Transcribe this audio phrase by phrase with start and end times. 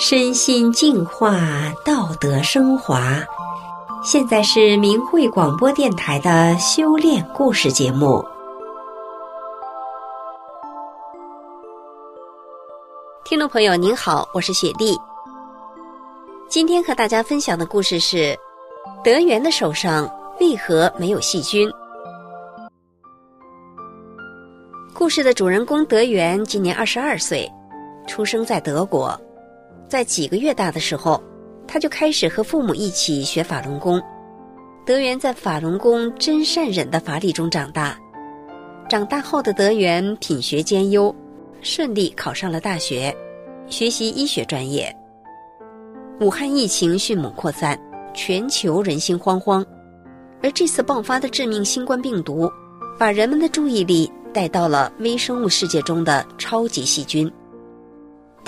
[0.00, 1.40] 身心净化，
[1.84, 3.18] 道德升华。
[4.04, 8.24] 现在是明慧广播电台的修炼故事节目。
[13.24, 14.96] 听众朋友您好，我是雪莉。
[16.48, 18.38] 今天和大家分享的故事是：
[19.02, 20.08] 德元的手上
[20.38, 21.68] 为何没有细菌？
[24.94, 27.50] 故事的主人公德元今年二十二岁，
[28.06, 29.20] 出生在德国。
[29.88, 31.22] 在几个月大的时候，
[31.66, 34.00] 他就开始和父母一起学法轮功。
[34.84, 37.98] 德元在法轮功真善忍的法理中长大。
[38.88, 41.14] 长大后的德元品学兼优，
[41.62, 43.14] 顺利考上了大学，
[43.66, 44.94] 学习医学专业。
[46.20, 47.78] 武汉疫情迅猛扩散，
[48.12, 49.64] 全球人心惶惶，
[50.42, 52.50] 而这次爆发的致命新冠病毒，
[52.98, 57.30] 把人们的注意力带到了微生物世界中的超级细菌。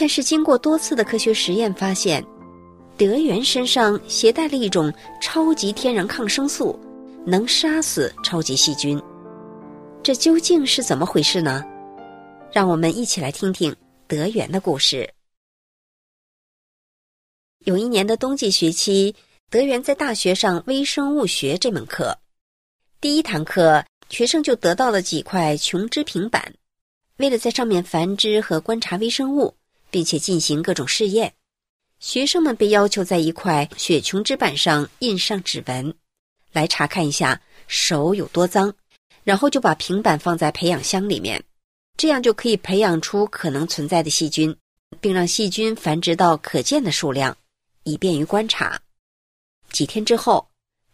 [0.01, 2.25] 但是，经过多次的科学实验发现，
[2.97, 6.75] 德元身上携带了一种超级天然抗生素，
[7.27, 8.99] 能杀死超级细菌。
[10.03, 11.63] 这究竟是怎么回事呢？
[12.51, 13.77] 让我们一起来听听
[14.07, 15.13] 德元的故事。
[17.67, 19.15] 有一年的冬季学期，
[19.51, 22.17] 德元在大学上微生物学这门课。
[23.03, 26.55] 第一堂课，学生就得到了几块琼脂平板，
[27.19, 29.55] 为了在上面繁殖和观察微生物。
[29.91, 31.35] 并且进行各种试验，
[31.99, 35.95] 学生们被要求在一块雪琼脂板上印上指纹，
[36.53, 38.73] 来查看一下手有多脏，
[39.25, 41.43] 然后就把平板放在培养箱里面，
[41.97, 44.57] 这样就可以培养出可能存在的细菌，
[45.01, 47.37] 并让细菌繁殖到可见的数量，
[47.85, 48.81] 以便于观察。
[49.71, 50.49] 几天之后，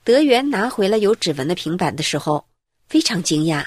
[0.05, 2.45] 德元拿回了有指纹的平板的时候，
[2.89, 3.65] 非常惊讶，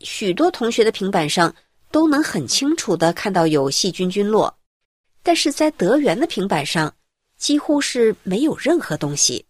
[0.00, 1.54] 许多同学的平板上
[1.90, 4.54] 都能很清楚地看到有细菌菌落。
[5.22, 6.94] 但是在德元的平板上，
[7.36, 9.46] 几乎是没有任何东西。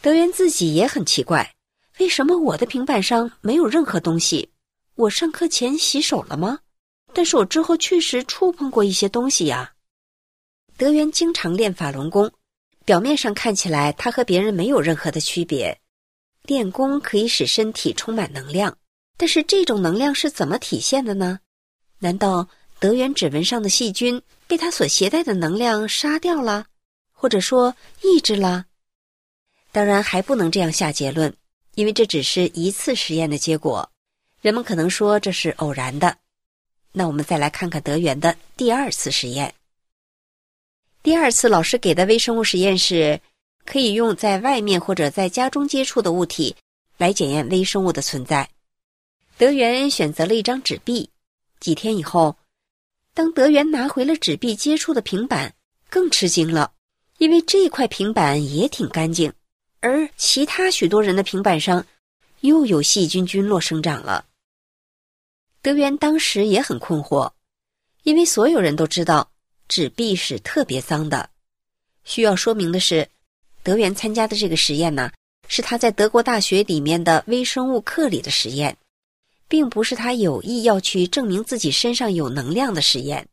[0.00, 1.54] 德元自己也很奇怪，
[1.98, 4.50] 为什么我的平板上没有任何东西？
[4.94, 6.60] 我上课前洗手了吗？
[7.12, 9.72] 但是我之后确实触碰过一些东西呀。
[10.76, 12.32] 德元经常练法轮功，
[12.84, 15.80] 表面上看起来他和别人没有任何的区别。
[16.44, 18.78] 练功可以使身体充满能量，
[19.18, 21.40] 但是这种能量是怎么体现的呢？
[21.98, 22.48] 难道
[22.80, 24.20] 德元指纹上的细菌？
[24.46, 26.66] 被他所携带的能量杀掉了，
[27.12, 28.64] 或者说抑制了。
[29.70, 31.32] 当然还不能这样下结论，
[31.76, 33.88] 因为这只是一次实验的结果。
[34.40, 36.16] 人们可能说这是偶然的。
[36.90, 39.54] 那我们再来看看德元的第二次实验。
[41.00, 43.20] 第二次老师给的微生物实验是，
[43.64, 46.56] 可以用在外面或者在家中接触的物体
[46.96, 48.48] 来检验微生物的存在。
[49.38, 51.08] 德元选择了一张纸币，
[51.60, 52.34] 几天以后。
[53.12, 55.54] 当德元拿回了纸币接触的平板，
[55.88, 56.72] 更吃惊了，
[57.18, 59.32] 因为这块平板也挺干净，
[59.80, 61.84] 而其他许多人的平板上
[62.40, 64.26] 又有细菌菌落生长了。
[65.60, 67.32] 德元当时也很困惑，
[68.04, 69.30] 因为所有人都知道
[69.68, 71.30] 纸币是特别脏的。
[72.04, 73.08] 需要说明的是，
[73.62, 75.12] 德元参加的这个实验呢，
[75.48, 78.78] 是他在德国大学里面的微生物课里的实验。
[79.50, 83.26] 并不是他有意要去证明自己身上有能量的实验，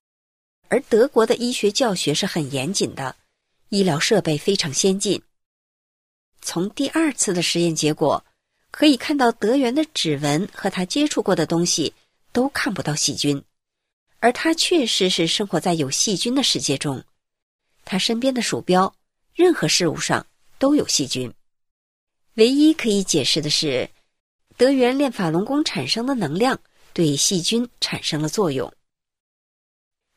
[0.67, 3.15] 而德国的医学教学是很严谨的，
[3.69, 5.21] 医疗设备非常先进。
[6.41, 8.25] 从第二次的实验结果
[8.71, 11.93] 可以看到，德元的指纹和他接触过的东西
[12.31, 13.43] 都看不到细菌，
[14.19, 17.03] 而他确实是生活在有细菌的世界中。
[17.85, 18.91] 他身边的鼠标、
[19.35, 20.25] 任何事物上
[20.57, 21.31] 都有细菌。
[22.33, 23.87] 唯一可以解释的是。
[24.57, 26.59] 德元练法轮功产生的能量
[26.91, 28.73] 对细菌产生了作用。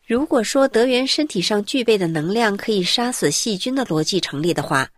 [0.06, 4.90] 如果说德元身体上具备的能量可以杀死细菌的逻辑成立的话，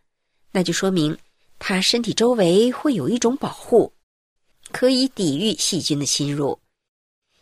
[0.52, 1.18] 那就说明
[1.58, 3.92] 他身体周围会有一种保护，
[4.70, 6.60] 可以抵御细菌的侵入。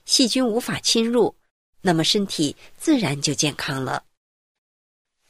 [0.07, 1.37] 细菌无法侵入，
[1.83, 4.05] 那么身体自然就健康了。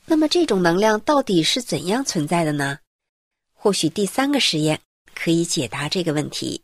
[0.07, 2.79] 那么这种能量到底是怎样存在的呢？
[3.55, 4.81] 或许第三个实验。
[5.23, 6.63] 可以解答这个问题。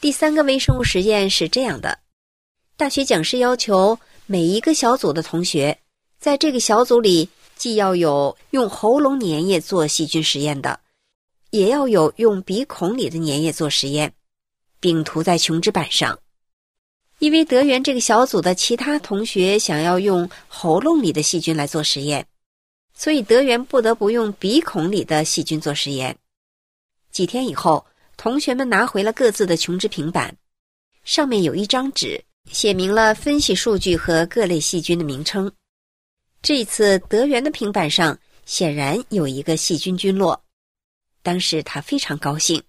[0.00, 1.98] 第三个微生物实验是这样的：
[2.76, 5.76] 大学讲师要求每一个小组的同学，
[6.20, 10.78] 在这个小组里既要有用喉咙粘液做细菌实验的，
[11.50, 14.12] 也要有用鼻孔里的粘液做实验，
[14.78, 16.16] 并涂在琼脂板上。
[17.18, 22.24] 因为德元这个小组的其他同学想要用喉咙里的细菌来做实验，
[22.94, 26.16] 所以德元不得不用鼻孔里的细菌做实验。
[27.14, 30.36] 几天以后，同学们拿回了各自的琼脂平板，
[31.04, 35.52] 上面有一张纸，写明了分析数据和各类细菌的名称。
[36.42, 40.42] 这次德元的平板上显然有一个细菌菌落，
[41.22, 42.60] 当时他非常高兴，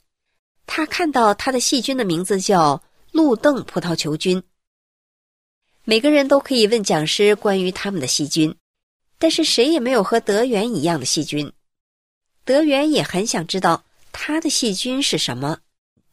[0.67, 4.43] 他看到他的细菌的名字叫路邓葡萄球菌。
[5.85, 8.55] 每个人都可以问讲师关于他们的细菌，
[9.17, 11.51] 但是谁也没有和德元一样的细菌。
[12.43, 13.83] 德元也很想知道
[14.17, 15.57] 他的细菌是什么，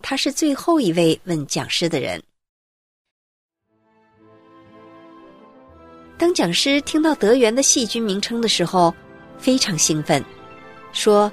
[0.01, 2.21] 他是最后一位问讲师的人。
[6.19, 8.93] 当讲师听到德元的细菌名称的时候，
[9.39, 10.23] 非常兴奋，
[10.93, 11.33] 说：“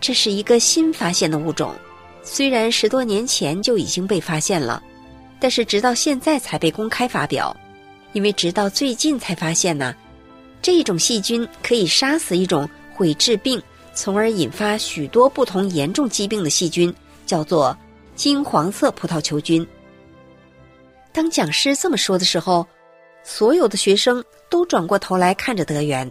[0.00, 1.74] 这是一个新发现的物种，
[2.22, 4.80] 虽然十多年前就已经被发现了，
[5.40, 7.54] 但是直到现在才被公开发表，
[8.12, 9.94] 因为直到最近才发现呢，
[10.62, 13.60] 这种细菌可以杀死一种会治病。”
[13.94, 16.92] 从而引发许多不同严重疾病的细菌，
[17.24, 17.76] 叫做
[18.16, 19.66] 金黄色葡萄球菌。
[21.12, 22.66] 当讲师这么说的时候，
[23.22, 26.10] 所有的学生都转过头来看着德元。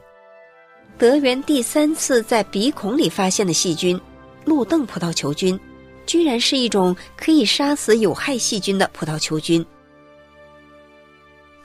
[0.97, 3.99] 德元第三次在鼻孔里发现的细菌——
[4.45, 5.59] 路邓葡萄球菌，
[6.05, 9.65] 居然是一种可以杀死有害细菌的葡萄球菌。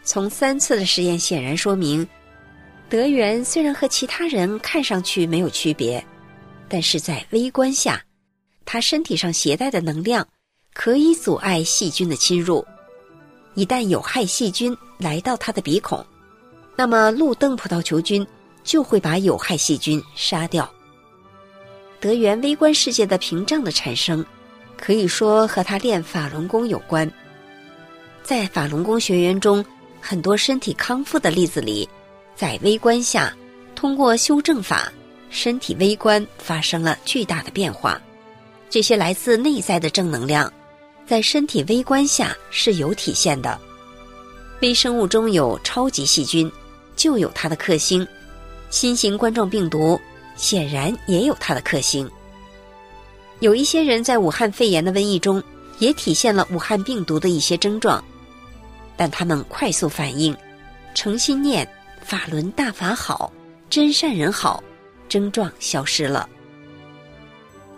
[0.02, 2.06] 从三次的实验显然说明。
[2.90, 6.02] 德元虽然和其他人看上去没有区别，
[6.68, 8.02] 但是在微观下，
[8.64, 10.26] 他身体上携带的能量
[10.72, 12.66] 可以阻碍细菌的侵入。
[13.54, 16.02] 一旦有害细菌来到他的鼻孔，
[16.76, 18.26] 那么路灯葡萄球菌
[18.64, 20.70] 就会把有害细菌杀掉。
[22.00, 24.24] 德元微观世界的屏障的产生，
[24.78, 27.10] 可以说和他练法轮功有关。
[28.22, 29.62] 在法轮功学员中，
[30.00, 31.86] 很多身体康复的例子里。
[32.38, 33.34] 在微观下，
[33.74, 34.92] 通过修正法，
[35.28, 38.00] 身体微观发生了巨大的变化。
[38.70, 40.52] 这些来自内在的正能量，
[41.04, 43.58] 在身体微观下是有体现的。
[44.62, 46.48] 微生物中有超级细菌，
[46.94, 48.06] 就有它的克星。
[48.70, 50.00] 新型冠状病毒
[50.36, 52.08] 显然也有它的克星。
[53.40, 55.42] 有一些人在武汉肺炎的瘟疫中
[55.80, 58.04] 也体现了武汉病毒的一些症状，
[58.96, 60.36] 但他们快速反应，
[60.94, 61.68] 诚心念。
[62.08, 63.30] 法轮大法好，
[63.68, 64.64] 真善人好，
[65.10, 66.26] 症状消失了。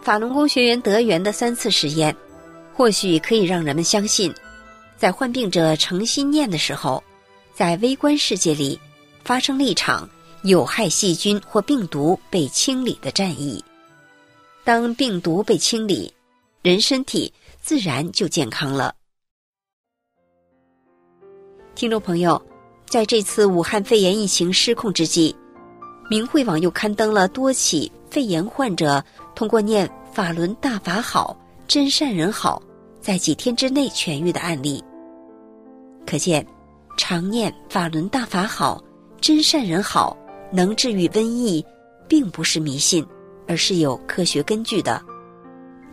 [0.01, 2.15] 法轮功学员德源的三次实验，
[2.73, 4.33] 或许可以让人们相信，
[4.97, 7.03] 在患病者诚心念的时候，
[7.53, 8.79] 在微观世界里
[9.25, 10.09] 发生了一场
[10.45, 13.65] 有害细菌或病毒被清理的战役。
[14.63, 16.15] 当病毒被清理，
[16.63, 18.95] 人身体自然就健康了。
[21.75, 22.41] 听众朋友。
[22.91, 25.33] 在这次武汉肺炎疫情失控之际，
[26.11, 29.01] 明慧网又刊登了多起肺炎患者
[29.33, 31.39] 通过念“法轮大法好，
[31.69, 32.61] 真善人好”，
[33.01, 34.83] 在几天之内痊愈的案例。
[36.05, 36.45] 可见，
[36.99, 38.83] 常念“法轮大法好，
[39.21, 40.17] 真善人好”
[40.51, 41.65] 能治愈瘟疫，
[42.09, 43.07] 并不是迷信，
[43.47, 45.01] 而是有科学根据的，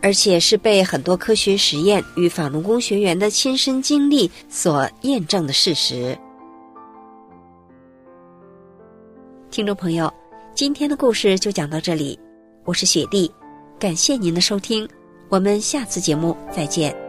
[0.02, 6.18] 而且是被很多科学实验与法轮功学员的亲身经历所验证的事实。
[9.58, 10.08] 听众朋友，
[10.54, 12.16] 今天的故事就讲到这里，
[12.64, 13.28] 我是雪莉，
[13.76, 14.88] 感谢您的收听，
[15.28, 17.07] 我们下次节目再见。